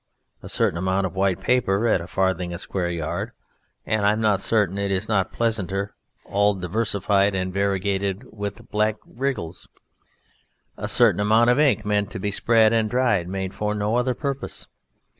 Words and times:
A 0.41 0.49
certain 0.49 0.79
amount 0.79 1.05
of 1.05 1.13
white 1.13 1.39
paper 1.39 1.87
at 1.87 2.01
a 2.01 2.07
farthing 2.07 2.51
a 2.55 2.57
square 2.57 2.89
yard 2.89 3.33
(and 3.85 4.03
I 4.03 4.13
am 4.13 4.19
not 4.19 4.41
certain 4.41 4.79
it 4.79 4.89
is 4.89 5.07
not 5.07 5.31
pleasanter 5.31 5.93
all 6.25 6.55
diversified 6.55 7.35
and 7.35 7.53
variegated 7.53 8.23
with 8.35 8.67
black 8.71 8.95
wriggles) 9.05 9.67
a 10.75 10.87
certain 10.87 11.19
amount 11.19 11.51
of 11.51 11.59
ink 11.59 11.85
meant 11.85 12.09
to 12.13 12.19
be 12.19 12.31
spread 12.31 12.73
and 12.73 12.89
dried: 12.89 13.29
made 13.29 13.53
for 13.53 13.75
no 13.75 13.95
other 13.95 14.15
purpose. 14.15 14.67